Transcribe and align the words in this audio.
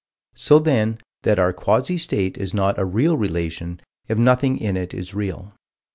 So 0.33 0.57
then 0.57 0.97
that 1.21 1.37
our 1.37 1.53
quasi 1.53 1.99
state 1.99 2.35
is 2.35 2.55
not 2.55 2.79
a 2.79 2.85
real 2.85 3.17
relation, 3.17 3.79
if 4.07 4.17
nothing 4.17 4.57
in 4.57 4.75
it 4.75 4.95
is 4.95 5.13
real. 5.13 5.53